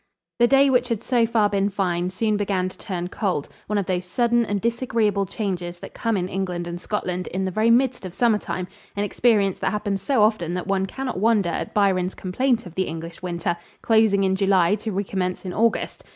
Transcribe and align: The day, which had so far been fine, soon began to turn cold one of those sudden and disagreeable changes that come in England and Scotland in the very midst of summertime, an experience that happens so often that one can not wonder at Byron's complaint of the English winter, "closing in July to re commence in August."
The 0.39 0.47
day, 0.47 0.71
which 0.71 0.87
had 0.89 1.03
so 1.03 1.27
far 1.27 1.47
been 1.47 1.69
fine, 1.69 2.09
soon 2.09 2.35
began 2.35 2.69
to 2.69 2.77
turn 2.79 3.07
cold 3.09 3.47
one 3.67 3.77
of 3.77 3.85
those 3.85 4.05
sudden 4.05 4.43
and 4.47 4.59
disagreeable 4.59 5.27
changes 5.27 5.77
that 5.77 5.93
come 5.93 6.17
in 6.17 6.27
England 6.27 6.65
and 6.65 6.81
Scotland 6.81 7.27
in 7.27 7.45
the 7.45 7.51
very 7.51 7.69
midst 7.69 8.03
of 8.03 8.15
summertime, 8.15 8.67
an 8.95 9.03
experience 9.03 9.59
that 9.59 9.69
happens 9.69 10.01
so 10.01 10.23
often 10.23 10.55
that 10.55 10.65
one 10.65 10.87
can 10.87 11.05
not 11.05 11.19
wonder 11.19 11.49
at 11.49 11.75
Byron's 11.75 12.15
complaint 12.15 12.65
of 12.65 12.73
the 12.73 12.87
English 12.87 13.21
winter, 13.21 13.55
"closing 13.83 14.23
in 14.23 14.35
July 14.35 14.73
to 14.77 14.91
re 14.91 15.03
commence 15.03 15.45
in 15.45 15.53
August." 15.53 16.03